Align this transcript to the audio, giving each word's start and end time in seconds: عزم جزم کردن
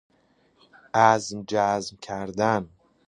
عزم 0.93 1.43
جزم 1.47 1.97
کردن 2.01 2.69